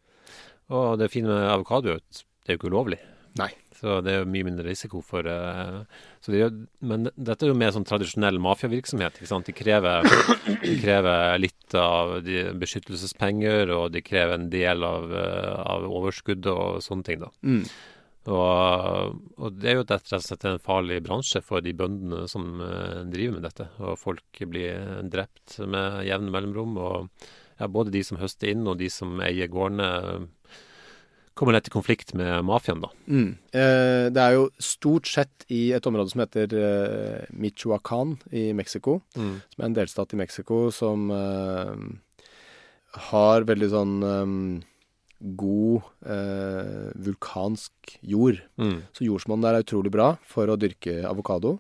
[0.71, 3.01] Og det fine med avokado er at det er jo ikke ulovlig.
[3.38, 3.51] Nei.
[3.81, 5.81] Så det er jo mye mindre risiko for uh,
[6.21, 9.16] så det er, Men dette er jo mer sånn tradisjonell mafiavirksomhet.
[9.16, 9.49] ikke sant?
[9.49, 10.05] De krever,
[10.66, 16.53] de krever litt av de beskyttelsespenger, og de krever en del av, uh, av overskuddet
[16.53, 17.25] og sånne ting.
[17.25, 17.33] da.
[17.40, 17.64] Mm.
[18.31, 22.61] Og, og det er jo rett og slett en farlig bransje for de bøndene som
[22.61, 23.71] uh, driver med dette.
[23.81, 26.77] Og folk blir drept med jevne mellomrom.
[26.77, 30.27] Og ja, både de som høster inn, og de som eier gårdene,
[31.38, 32.88] kommer lett i konflikt med mafiaen, da.
[33.09, 33.29] Mm.
[33.57, 38.99] Eh, det er jo stort sett i et område som heter eh, Michoacán i Mexico,
[39.16, 39.38] Mm.
[39.55, 41.77] som er en delstat i Mexico som eh,
[43.11, 44.35] har veldig sånn eh,
[45.37, 48.42] god eh, vulkansk jord.
[48.61, 48.83] Mm.
[48.96, 51.59] Så jordsmonnet der er utrolig bra for å dyrke avokado.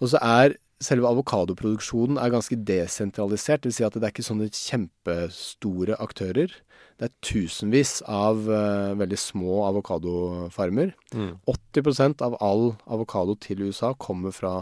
[0.00, 3.62] Og så er selve avokadoproduksjonen er ganske desentralisert.
[3.62, 6.52] Det vil si at det er ikke sånne kjempestore aktører.
[6.96, 10.94] Det er tusenvis av uh, veldig små avokadofarmer.
[11.16, 11.34] Mm.
[11.48, 14.58] 80% av all avokado til USA kommer fra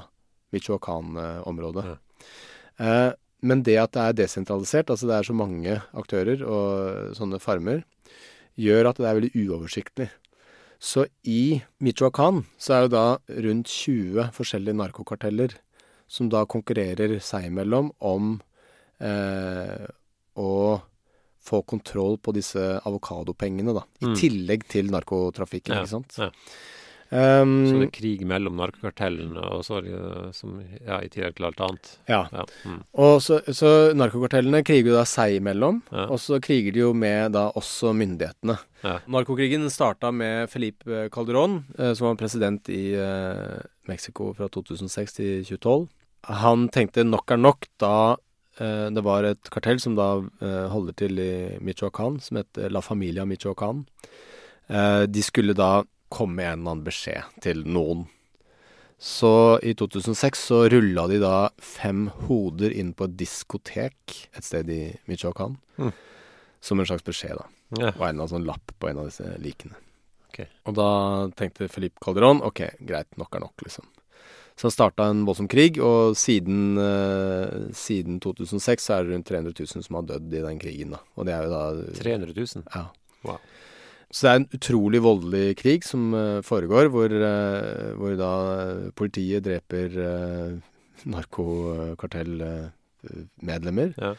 [0.55, 1.97] Michoacan-området.
[2.79, 3.11] Eh,
[3.45, 7.83] men det at det er desentralisert, altså det er så mange aktører og sånne farmer,
[8.55, 10.09] gjør at det er veldig uoversiktlig.
[10.79, 13.07] Så i Michoacan så er det da
[13.47, 15.57] rundt 20 forskjellige narkokarteller
[16.09, 18.41] som da konkurrerer seg imellom om
[19.01, 19.87] eh,
[20.39, 20.81] å
[21.45, 23.83] få kontroll på disse avokadopengene, da.
[24.01, 24.15] I Mm.
[24.17, 26.17] tillegg til narkotrafikken, Ja, ikke sant.
[26.19, 26.31] ja.
[27.13, 31.37] Um, Så det er krig mellom narkokartellene, og så er det som, ja, i tillegg
[31.37, 31.91] til alt annet.
[32.09, 32.23] ja.
[32.33, 32.45] Ja.
[32.65, 32.81] Mm.
[32.95, 36.07] Og så, så narkokartellene kriger jo da seg imellom, Ja.
[36.09, 38.57] og så kriger de jo med da også myndighetene.
[38.83, 38.99] Ja.
[39.07, 45.45] Narkokrigen starta med Felipe Calderón, eh, som var president i eh, Mexico fra 2006 til
[45.45, 45.89] 2012.
[46.43, 47.95] Han tenkte nok er nok da
[48.59, 52.81] eh, det var et kartell som da eh, holder til i Michoacán, som heter La
[52.81, 53.85] Familia Michoacán.
[54.69, 55.83] Eh, de skulle da
[56.15, 58.07] komme med en eller annen beskjed til noen.
[58.99, 64.71] Så i 2006 så rulla de da fem hoder inn på et diskotek et sted
[64.73, 65.59] i Michoacan.
[65.77, 65.91] Mm.
[66.65, 67.49] Som en slags beskjed, da.
[67.75, 67.91] Ja.
[67.91, 69.77] Og en eller annen sånn lapp på en av disse likene.
[70.31, 70.49] Okay.
[70.67, 70.89] Og da
[71.37, 73.91] tenkte Felipe Calderón ok, greit, nok er nok, liksom.
[74.55, 79.27] Så han starta en voldsom krig, og siden, eh, siden 2006 så er det rundt
[79.27, 81.03] 300 000 som har dødd i den krigen, da.
[81.19, 81.65] Og det er jo da
[82.01, 82.65] 300 000.
[82.73, 82.87] ja.
[83.25, 83.41] Wow.
[84.15, 88.91] Så det er en utrolig voldelig krig som eh, foregår, hvor, eh, hvor da eh,
[88.95, 89.91] politiet dreper
[91.11, 93.91] narkokartellmedlemmer.
[93.99, 94.15] Ja.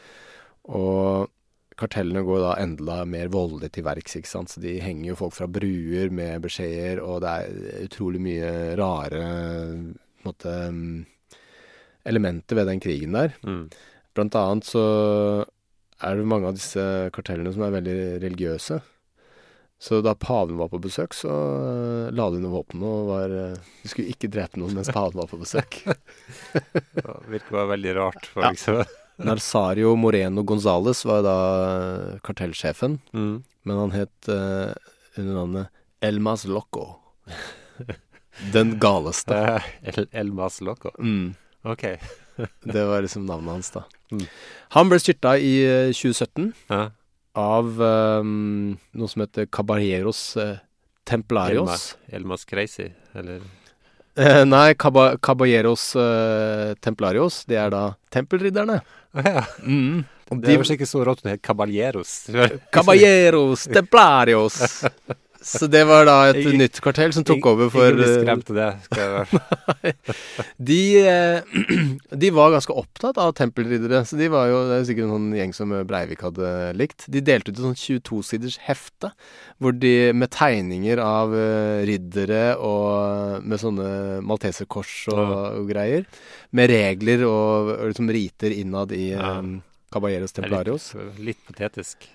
[0.76, 1.32] Og
[1.80, 4.52] kartellene går da enda mer voldelig til verks, ikke sant.
[4.52, 7.48] Så de henger jo folk fra bruer med beskjeder, og det er
[7.86, 9.24] utrolig mye rare
[10.26, 11.06] måte, mm,
[12.12, 13.32] elementer ved den krigen der.
[13.48, 13.72] Mm.
[14.12, 14.84] Blant annet så
[16.04, 16.84] er det mange av disse
[17.16, 18.76] kartellene som er veldig religiøse.
[19.78, 23.58] Så da paven var på besøk, så eh, la de ned våpnene og var eh,
[23.82, 25.82] De skulle ikke drepe noen mens paven var på besøk.
[26.96, 28.30] det virker bare veldig rart.
[28.32, 28.52] For Ja.
[28.56, 28.84] liksom.
[29.16, 31.36] Narsario Moreno Gonzales var da
[31.66, 33.42] eh, kartellsjefen, Mm.
[33.64, 34.72] men han het uh,
[35.16, 35.68] under navnet
[36.04, 36.98] Elmas Loco.
[38.52, 39.38] Den galeste.
[39.82, 40.90] El, Elmas Loco.
[41.00, 41.34] Mm.
[41.64, 41.84] OK.
[42.64, 43.84] Det var liksom navnet hans, da.
[44.12, 44.26] Mm.
[44.76, 46.82] Han ble styrta i eh, 2017 Ja.
[47.36, 50.56] Av um, noe som heter Caballeros eh,
[51.06, 51.92] Templarios.
[52.08, 53.44] Elma, Elmas Crazy, eller
[54.16, 58.78] Eh, nei, Caba Caballeros eh, Templarios, det er da tempelridderne.
[59.12, 59.42] Å ja.
[59.60, 60.06] Mm.
[60.40, 62.14] Det er vel ikke så rått det heter Caballeros.
[62.72, 64.56] Caballeros Templarios.
[65.46, 68.22] Så det var da et jeg, nytt kartell som tok over for Ingen blir eh,
[68.24, 68.68] skremt av det.
[68.86, 69.92] Skal jeg være.
[70.70, 71.60] de, eh,
[72.24, 75.28] de var ganske opptatt av tempelriddere, så de var jo Det er sikkert en sånn
[75.38, 77.06] gjeng som Breivik hadde likt.
[77.12, 79.12] De delte ut et sånn 22-siders hefte
[79.62, 83.88] hvor de med tegninger av eh, riddere og med sånne
[84.26, 85.38] malteserkors og, Ja.
[85.60, 86.04] og greier.
[86.56, 89.38] Med regler og, og liksom riter innad i Ja.
[89.92, 90.90] Caballeros er Templarios.
[90.98, 92.08] Litt, litt patetisk.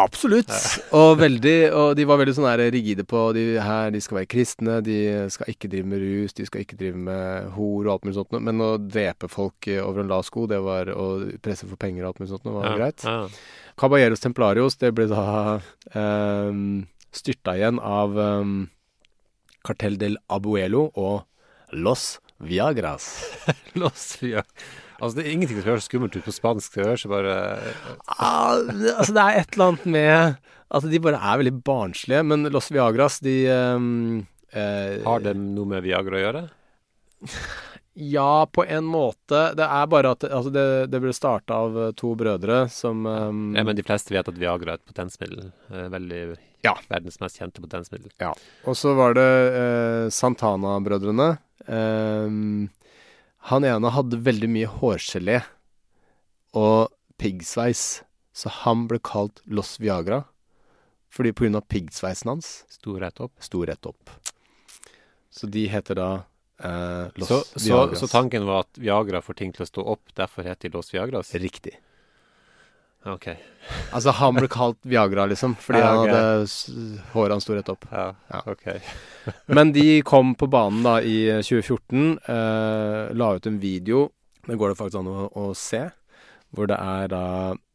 [0.00, 0.50] Absolutt.
[0.96, 4.78] Og veldig Og de var veldig sånn rigide på de her, de skal være kristne,
[4.84, 4.98] de
[5.32, 8.36] skal ikke drive med rus, de skal ikke drive med hor og alt mulig sånt.
[8.38, 11.08] Men å drepe folk over en lav sko, det var å
[11.42, 13.04] presse for penger og alt mulig sånt noe, var Ja, greit.
[13.04, 13.18] Ja.
[13.80, 15.60] Caballeros Templarios, det ble da
[15.94, 16.86] um,
[17.16, 18.58] styrta igjen av um,
[19.66, 21.22] Cartel del Abuelo og
[21.72, 23.08] Los Viagras.
[23.80, 24.70] Los Viagras.
[25.00, 26.74] Altså, det er ingenting som høres skummelt ut på spansk.
[26.76, 27.34] Det høres bare
[28.18, 30.36] Ah, det- altså, det er et eller annet med
[30.70, 32.22] at de bare er veldig barnslige.
[32.26, 36.44] Men Los Viagras, de um, eh, Har det noe med Viagra å gjøre?
[38.00, 39.40] Ja, på en måte.
[39.58, 43.64] Det er bare at altså det, det ble starta av to brødre som um, Ja,
[43.66, 45.50] men de fleste vet at Viagra er et potensmiddel.
[45.74, 46.20] Eh, Veldig
[46.64, 46.76] Ja.
[46.88, 48.12] Verdens mest kjente potensmiddel.
[48.22, 48.30] Ja.
[48.70, 49.26] Og så var det
[49.58, 51.32] eh, Santana-brødrene.
[51.70, 52.68] Ehm,
[53.50, 55.40] han ene hadde veldig mye hårgelé
[56.58, 58.02] og piggsveis,
[58.34, 60.24] så han ble kalt Los Viagra.
[61.10, 63.32] Fordi på grunn av piggsveisen hans Stor rett opp.
[63.42, 64.10] sto rett opp.
[65.30, 66.10] Så de heter da
[66.62, 70.14] eh, Los Så, så, så tanken var at Viagra får ting til å stå opp,
[70.14, 71.34] derfor heter de Los Viagras?
[71.34, 71.74] Riktig.
[73.08, 73.28] OK.
[73.94, 77.84] Altså, han ble kalt Viagra, liksom, fordi Ja, han hadde håret hans sto rett opp.
[77.92, 78.40] Ja, Ja.
[78.50, 78.64] OK.
[79.56, 84.08] Men de kom på banen da i 2014, eh, la ut en video,
[84.46, 85.84] det går det faktisk an å, å se,
[86.50, 87.22] hvor det er da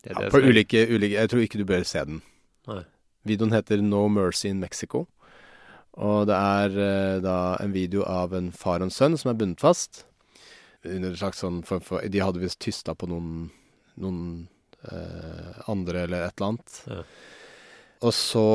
[0.04, 2.20] Det er det på ulike, ulike Jeg tror ikke du bør se den.
[2.68, 2.82] Nei.
[3.30, 5.06] Videoen heter No Mercy in Mexico.
[5.96, 9.38] Og det er eh, da en video av en far og en sønn som er
[9.40, 10.04] bundet fast.
[10.84, 13.48] Under en slags sånn form for De hadde visst tysta på noen,
[14.02, 14.55] noen eh,
[15.72, 16.78] andre eller et eller annet.
[16.92, 17.02] Ja.
[18.06, 18.48] Og så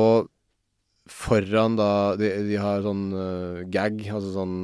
[1.11, 4.57] foran da De, de har sånn uh, gag, altså sånn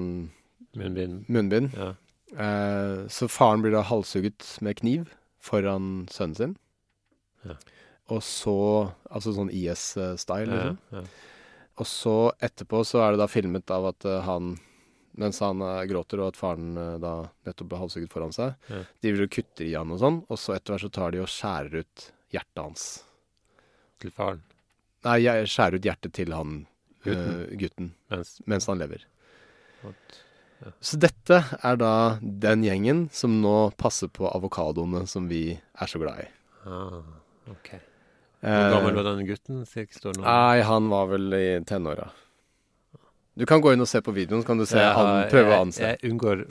[0.77, 1.23] Munnbind.
[1.27, 1.73] munnbind.
[1.73, 1.93] Ja.
[2.37, 5.07] Eh, så faren blir da halshugget med kniv
[5.41, 6.53] foran sønnen sin.
[7.47, 7.55] Ja.
[8.13, 8.57] Og så
[9.09, 10.77] Altså sånn IS-style, liksom.
[10.93, 11.01] ja.
[11.77, 14.55] Og så etterpå så er det da filmet av at uh, han
[15.17, 17.13] mens han eh, gråter, og at faren eh, da
[17.47, 18.83] nettopp ble halshugget foran seg, Ja.
[19.01, 21.21] de vil jo kutte i han og sånn, og så etter hvert så tar de
[21.23, 22.85] og skjærer ut hjertet hans.
[23.99, 24.41] Til faren.
[25.07, 26.55] Nei, jeg skjærer ut hjertet til han
[27.05, 27.27] Gutten.
[27.47, 29.03] gutten, gutten Mens mens han lever.
[29.83, 30.17] What?
[30.81, 35.99] Så dette er da den gjengen som nå passer på avokadoene som vi er så
[36.01, 36.27] glad i.
[36.65, 37.01] ah,
[37.53, 37.69] OK.
[37.73, 37.81] Eh,
[38.41, 39.61] Hvor gammel var den gutten?
[40.21, 42.09] Nei, han var vel i tenåra.
[43.37, 45.53] Du kan gå inn og se på videoen, så kan du se ja, han prøve
[45.53, 45.83] å anse.
[45.83, 46.43] Jeg unngår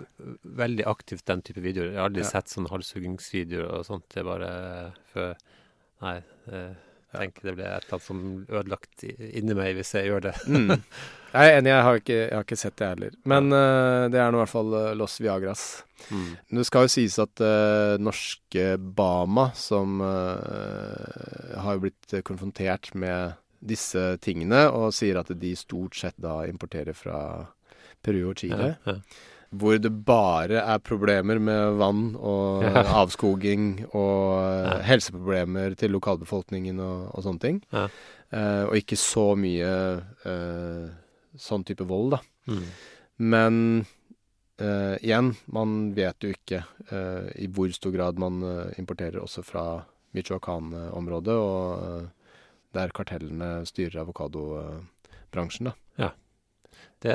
[0.63, 1.91] veldig aktivt den type videoer.
[1.93, 2.31] Jeg har aldri Ja.
[2.31, 4.07] sett sånne halshuggingsvideoer og sånt.
[4.15, 4.51] Det er bare
[5.13, 5.37] før
[6.05, 6.19] Nei.
[7.17, 10.35] Jeg tenker det blir et eller annet som ødelagt inni meg hvis jeg gjør det.
[10.57, 10.83] Mm.
[11.37, 13.17] Jeg er enig, jeg har ikke, jeg har ikke sett det heller.
[13.29, 15.65] Men eh, det er nå i hvert fall eh, Los Viagras.
[16.09, 16.31] Mm.
[16.49, 18.65] Men Det skal jo sies at uh, norske
[18.97, 25.97] Bama, som uh, har blitt eh, konfrontert med disse tingene, og sier at de stort
[25.99, 27.19] sett da importerer fra
[28.03, 29.01] Peru og Chile, Ja, ja.
[29.57, 32.83] hvor det bare er problemer med vann og Ja.
[33.03, 37.61] avskoging og eh, helseproblemer til lokalbefolkningen og, og sånne ting.
[37.73, 37.87] Ja.
[38.35, 39.73] Eh, og ikke så mye
[40.27, 40.87] eh,
[41.39, 42.21] sånn type vold, da.
[42.51, 42.65] Mm.
[43.33, 43.61] Men
[44.59, 49.43] eh, igjen, man vet jo ikke eh, i hvor stor grad man eh, importerer også
[49.47, 49.67] fra
[50.17, 52.09] Michoacán-området, og
[52.75, 56.11] der kartellene styrer avokadobransjen, Ja.
[57.01, 57.13] Det,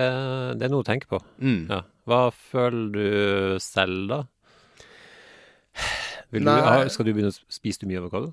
[0.57, 1.17] det er noe å tenke på.
[1.41, 1.65] Mm.
[1.69, 1.81] Ja.
[2.07, 4.21] Hva føler du selv, da?
[6.31, 6.39] Du,
[6.93, 8.31] skal du begynne å spise du mye avokado?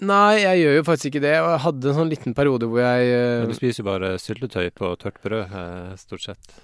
[0.00, 1.34] Nei, jeg gjør jo faktisk ikke det.
[1.42, 4.14] Og jeg hadde en sånn liten periode hvor jeg eh, Men Du spiser jo bare
[4.22, 6.54] syltetøy på tørt brød, eh, stort sett.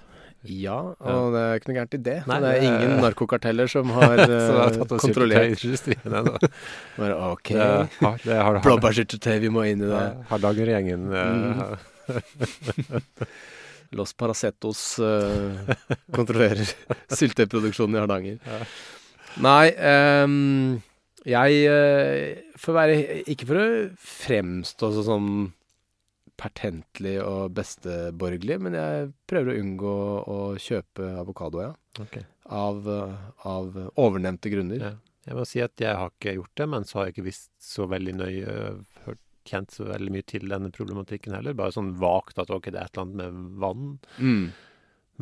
[0.45, 2.15] Ja, og det er ikke noe gærent i det.
[2.29, 5.65] Nei, det er ingen narkokarteller som har eh, kontrollert.
[6.99, 7.51] Bare OK,
[8.63, 10.05] blåbærsyltetøy, vi må inn i det.
[10.29, 11.61] Hardangergjengen Mm.
[11.61, 11.77] eh,
[13.95, 15.55] Los Paracetos uh,
[16.15, 16.67] kontrollerer
[17.15, 18.39] sylteproduksjonen i Hardanger.
[18.43, 18.57] Ja.
[19.43, 19.67] Nei,
[20.25, 20.81] um,
[21.27, 23.67] jeg uh, For være Ikke for å
[24.01, 25.29] fremstå så sånn
[26.37, 29.93] pertentlig og besteborgerlig, men jeg prøver å unngå
[30.29, 31.71] å kjøpe avokado, ja.
[31.99, 32.25] Okay.
[32.53, 32.85] Av,
[33.49, 34.83] av ovennevnte grunner.
[34.83, 34.91] Ja.
[35.27, 37.49] Jeg må si at jeg har ikke gjort det, men så har jeg ikke visst
[37.59, 38.53] så veldig nøye
[39.07, 41.57] hørt, kjent så veldig mye til denne problematikken heller.
[41.57, 43.89] Bare sånn vagt at ok, det er et eller annet med vann.
[44.19, 44.45] Mm,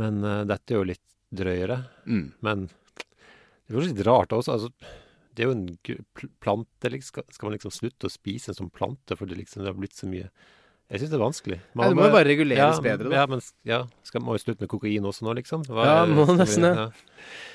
[0.01, 1.79] Men uh, dette er jo litt drøyere.
[2.05, 2.27] mm.
[2.45, 4.59] Men det er jo litt rart også.
[4.59, 4.91] Altså,
[5.33, 6.91] det er jo en plante.
[6.93, 7.25] Liksom.
[7.33, 10.09] Skal man liksom slutte å spise en sånn plante fordi liksom det har blitt så
[10.11, 10.29] mye
[10.85, 11.55] Jeg syns det er vanskelig.
[11.73, 13.15] Ja, det må jo bare reguleres ja, bedre, da.
[13.17, 15.63] Ja, men ja, skal man jo slutte med kokain også nå, liksom?
[15.65, 16.73] Hva Ja, må nesten det.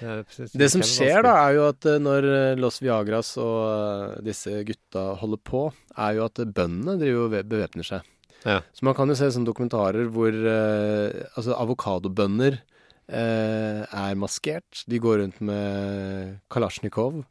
[0.03, 0.15] ja.
[0.51, 4.17] Det som er skjer da, er jo at eh, når eh, Los Viagras og eh,
[4.27, 5.63] disse gutta holder på,
[5.95, 8.11] er jo at bøndene driver og bevæpner seg.
[8.43, 8.59] Ja.
[8.75, 14.83] Så man kan jo se sånne dokumentarer hvor eh, altså avokadobønder eh, er maskert.
[14.91, 17.23] De går rundt med kalasjnikov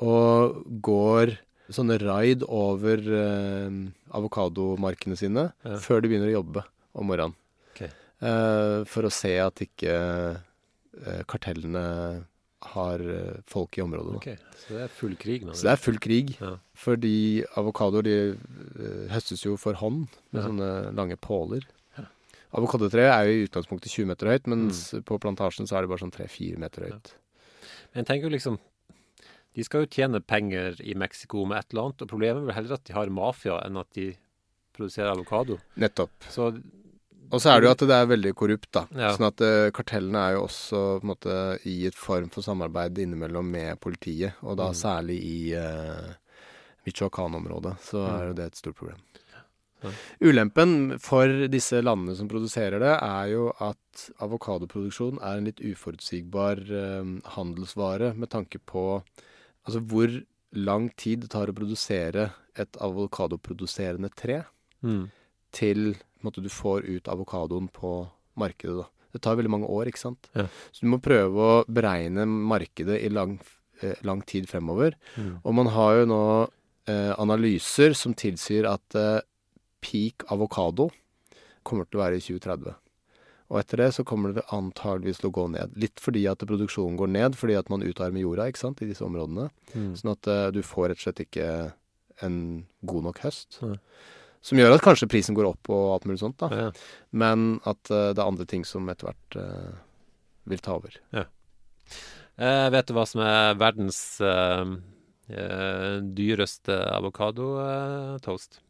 [0.00, 1.36] og går
[1.70, 3.70] sånne raid over eh,
[4.14, 5.76] avokadomarkene sine Ja.
[5.82, 7.34] før de begynner å jobbe om morgenen.
[7.74, 7.90] Okay.
[8.22, 9.92] Eh, for å se at ikke
[11.06, 12.24] eh, kartellene
[12.72, 14.12] har eh, folk i området.
[14.12, 14.16] da.
[14.16, 14.36] Okay.
[14.56, 15.52] Så det er full krig nå?
[15.54, 16.36] Så det er full krig.
[16.40, 16.56] Ja.
[16.74, 20.48] Fordi avokadoer de eh, høstes jo for hånd med Ja.
[20.48, 21.66] sånne lange påler.
[22.56, 25.02] Avokadotreet er jo i utgangspunktet 20 meter høyt, mens Mm.
[25.04, 27.10] på plantasjen så er det bare sånn 3-4 meter høyt.
[27.92, 28.58] Men jeg tenker jo liksom
[29.56, 32.56] De skal jo tjene penger i Mexico med et eller annet, og problemet er vel
[32.58, 34.10] heller at de har mafia enn at de
[34.76, 35.56] produserer avokado.
[35.80, 36.12] Nettopp.
[36.28, 36.50] Så
[37.32, 38.84] Og så er det jo at det er veldig korrupt, da.
[38.94, 39.08] Ja.
[39.16, 43.00] Sånn at uh, kartellene er jo også på en måte i et form for samarbeid
[43.02, 44.76] innimellom med politiet, og da Mm.
[44.78, 46.12] særlig i uh,
[46.86, 48.20] Michoacan-området, så Mm.
[48.20, 49.00] er jo det et stort problem.
[49.82, 49.90] Ja.
[50.20, 56.58] Ulempen for disse landene som produserer det, er jo at avokadoproduksjon er en litt uforutsigbar
[56.70, 57.04] eh,
[57.36, 59.02] handelsvare med tanke på
[59.66, 60.12] altså hvor
[60.56, 64.40] lang tid det tar å produsere et avokadoproduserende tre
[64.80, 65.04] mm.
[65.54, 65.90] til
[66.24, 67.98] måte, du får ut avokadoen på
[68.40, 68.78] markedet.
[68.80, 68.86] Da.
[69.14, 70.30] Det tar veldig mange år, ikke sant.
[70.36, 70.46] Ja.
[70.72, 73.36] Så du må prøve å beregne markedet i lang,
[73.80, 74.96] eh, lang tid fremover.
[75.16, 75.38] Mm.
[75.42, 76.22] Og man har jo nå
[76.90, 79.24] eh, analyser som tilsier at eh,
[79.84, 80.90] peak avokado
[81.66, 82.76] kommer til å være i 2030.
[83.46, 85.74] Og etter det så kommer det antageligvis til å gå ned.
[85.78, 89.04] Litt fordi at produksjonen går ned, fordi at man utarmer jorda ikke sant, i disse
[89.06, 89.46] områdene.
[89.74, 89.92] Mm.
[90.00, 91.48] Sånn at uh, du får rett og slett ikke
[92.26, 92.38] en
[92.90, 93.60] god nok høst.
[93.62, 93.76] Mm.
[94.46, 96.50] Som gjør at kanskje prisen går opp og alt mulig sånt, da.
[96.50, 96.66] Ja.
[97.14, 99.78] Men at uh, det er andre ting som etter hvert uh,
[100.50, 100.98] vil ta over.
[101.14, 101.26] Ja.
[102.36, 104.20] vet du hva som er verdens
[105.26, 108.60] dyreste avokadotoast?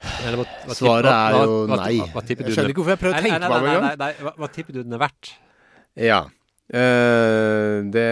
[0.00, 1.94] Eller hva- hva Svaret hva- er hva- jo hva- nei.
[2.00, 4.36] hva- hva Jeg skjønner ikke hvorfor jeg prøver å tenke meg om engang.
[4.40, 5.32] hva, tipper du den er verdt?
[5.96, 6.20] Ja.
[6.70, 8.06] Uh, det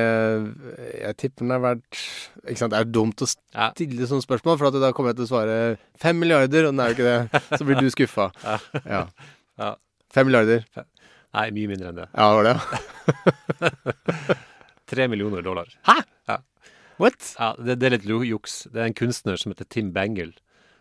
[0.98, 1.98] Jeg tipper den er verdt
[2.42, 3.70] Ikke sant, det er dumt å Ja.
[3.70, 6.81] stille sånne spørsmål, for at da kommer jeg til å svare fem milliarder, og den
[6.81, 7.42] er jo ikke det.
[7.59, 8.33] Så blir du skuffa.
[8.85, 9.07] Ja.
[9.59, 9.74] Ja.
[10.11, 10.64] Fem milliarder.
[11.35, 12.09] Nei, mye mindre enn det.
[12.16, 12.57] Ja, var det?
[14.88, 15.68] Tre millioner dollar.
[16.98, 17.35] What?
[17.38, 18.64] Ja, det, det er litt juks.
[18.72, 20.33] Det er en kunstner som heter Tim Bangle,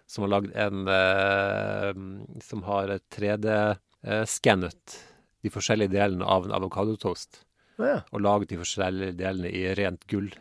[0.07, 4.97] som har lagd en eh, Som har 3D-skannet
[5.43, 7.43] de forskjellige delene av en avokadotoast.
[7.77, 8.01] Ja.
[8.11, 10.31] Og laget de forskjellige delene i rent gull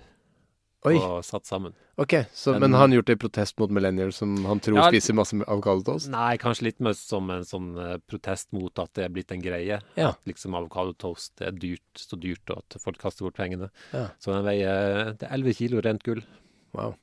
[0.86, 0.94] Oi.
[0.96, 1.74] og satt sammen.
[2.00, 4.86] Ok, så, men, men han gjort det i protest mot millennials som han tror Ja,
[4.92, 6.10] spiser masse avokadotoast?
[6.12, 9.42] Nei, kanskje litt mer som en sånn eh, protest mot at det er blitt en
[9.42, 9.80] greie.
[9.98, 10.10] Ja.
[10.12, 13.70] At liksom avokadotoast er dyrt, så dyrt, og at folk kaster bort pengene.
[13.96, 14.10] Ja.
[14.20, 16.22] Så den veier Det er 11 kilo rent gull.
[16.76, 16.96] Wow.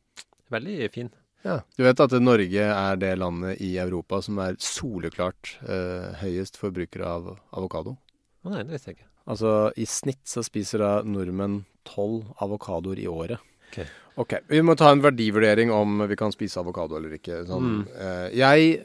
[0.53, 1.09] Veldig fin.
[1.43, 1.59] Ja.
[1.75, 7.03] Du vet at Norge er det landet i Europa som er soleklart eh, høyest forbruker
[7.07, 7.97] av avokado?
[8.43, 9.09] Å nei, det visste jeg ikke.
[9.33, 13.43] Altså i snitt så spiser da nordmenn tolv avokadoer i året.
[13.71, 13.83] Ok.
[14.23, 17.41] Ok, Vi må ta en verdivurdering om vi kan spise avokado eller ikke.
[17.49, 18.75] Sånn, eh, jeg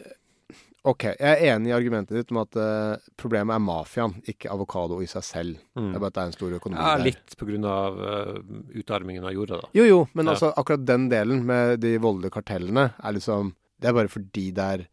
[0.88, 5.00] Ok, jeg er enig i argumentet ditt om at uh, problemet er mafiaen, ikke avokado
[5.04, 5.58] i seg selv.
[5.76, 5.90] Mm.
[5.90, 7.04] Det er bare at det er en stor økonomi Ja, der.
[7.10, 8.38] litt på grunn av eh,
[8.80, 9.68] utarmingen av jorda, da.
[9.76, 10.32] Jo, jo, men Ja.
[10.36, 14.64] altså akkurat den delen med de voldelige kartellene er liksom Det er bare fordi det
[14.78, 14.86] er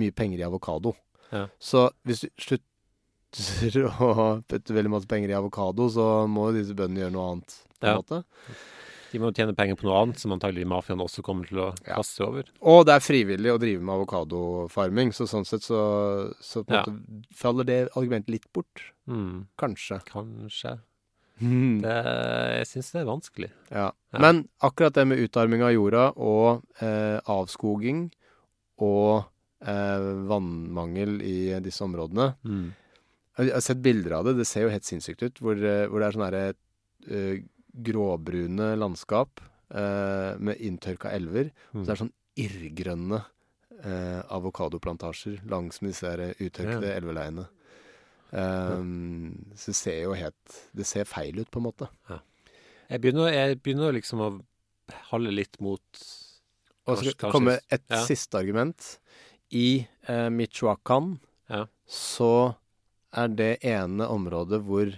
[0.00, 0.94] mye penger i avokado.
[1.32, 1.46] Ja.
[1.60, 6.76] Så hvis du slutter å putte veldig masse penger i avokado, så må jo disse
[6.76, 7.58] bøndene gjøre noe annet.
[7.80, 8.22] på en måte.
[9.12, 11.96] De må tjene penger på noe annet som antagelig mafiaen også kommer til å Ja.
[11.98, 12.44] kaste over.
[12.62, 16.84] Og det er frivillig å drive med avokadofarming, så sånn sett så, så Ja.
[17.34, 18.80] faller det argumentet litt bort.
[19.08, 20.00] Mm, Kanskje.
[20.06, 20.78] kanskje.
[21.42, 21.80] Mm.
[21.82, 21.94] Det,
[22.62, 23.50] jeg syns det er vanskelig.
[23.70, 23.90] Ja.
[24.12, 24.18] Ja.
[24.18, 28.12] Men akkurat det med utarming av jorda og eh, avskoging
[28.78, 29.24] og
[29.66, 29.98] eh,
[30.28, 32.72] vannmangel i disse områdene Mm.
[33.38, 35.38] Jeg har sett bilder av det, det ser jo helt sinnssykt ut.
[35.40, 36.54] Hvor, eh, hvor det er sånn herre
[37.08, 37.38] eh,
[37.72, 39.40] gråbrune landskap
[39.74, 41.50] eh, med inntørka elver.
[41.72, 41.80] Mm.
[41.82, 42.12] Så det er sånn
[42.42, 43.22] irrgrønne
[43.84, 46.98] eh, avokadoplantasjer langs med disse uttørkede Ja.
[47.00, 47.48] elveleiene.
[48.32, 51.88] Um, Så det ser jo helt Det ser feil ut, på en måte.
[52.88, 54.30] Jeg begynner, jeg begynner liksom å
[55.10, 55.82] holde litt mot
[56.88, 58.00] Og så skal det komme et ja.
[58.08, 58.98] siste argument.
[59.52, 61.18] I eh, Michoacán
[61.50, 61.66] Ja.
[61.86, 62.54] så
[63.12, 64.88] er det ene området hvor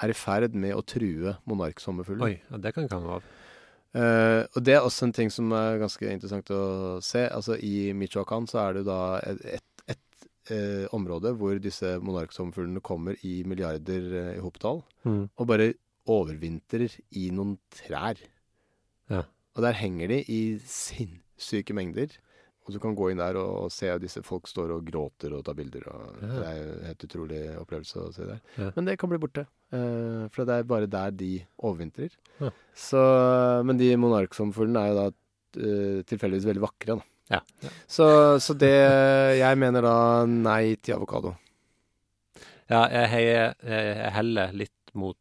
[0.03, 2.23] er i ferd med å true monarksommerfuglen.
[2.23, 3.23] Oi, ja, det kan ikke han av.
[3.99, 6.59] Eh, og det er også en ting som er ganske interessant å
[7.03, 7.25] se.
[7.33, 9.63] Altså I Michoacan så er det da et, et,
[9.95, 15.29] et eh, område hvor disse monarksommerfuglene kommer i milliarder eh, i hopetall, Mm.
[15.39, 15.69] og bare
[16.11, 18.17] overvintrer i noen trær.
[19.09, 19.21] Ja.
[19.55, 22.07] Og der henger de i sinnssyke mengder.
[22.69, 25.41] Og du kan gå inn der og, og se disse folk står og gråter og
[25.47, 25.87] tar bilder.
[25.89, 26.29] Og Ja.
[26.35, 28.41] Det er jo en helt utrolig opplevelse å se der.
[28.61, 28.67] Ja.
[28.75, 29.47] Men det kan bli borte.
[29.73, 31.31] eh, for det er bare der de
[31.65, 32.13] overvintrer.
[32.39, 32.51] Ja.
[32.77, 33.01] Så,
[33.65, 36.99] men de monarksommerfuglene er jo da eh, tilfeldigvis veldig vakre.
[36.99, 37.39] Da.
[37.39, 37.71] Ja.
[37.89, 38.05] Så,
[38.41, 38.71] så det
[39.37, 39.97] Jeg mener da
[40.29, 41.35] nei til avokado.
[42.69, 45.17] Ja, jeg, heier- jeg, heller litt mot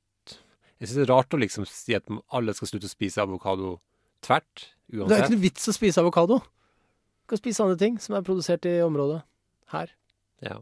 [0.80, 2.05] Jeg syns det er rart å liksom si at
[2.36, 3.78] alle skal slutte å spise avokado
[4.24, 6.40] tvert, Det er ikke noe vits å spise avokado.
[7.29, 9.18] Du kan spise andre ting som er produsert i området
[9.68, 9.91] her.
[10.41, 10.55] Ja.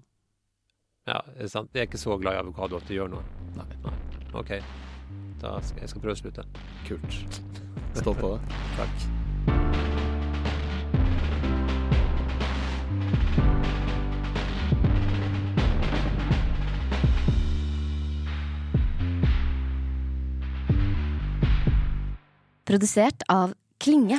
[1.07, 1.71] ja, det er sant.
[1.71, 3.23] Jeg er ikke så glad i avokado at det gjør noe.
[3.55, 3.67] Nei.
[4.35, 4.51] OK.
[5.39, 6.43] Da skal jeg skal prøve å slutte.
[6.89, 7.39] Kult.
[7.95, 8.51] Stolt av deg.
[8.81, 9.07] Takk.
[22.67, 24.19] Produsert av Klinge.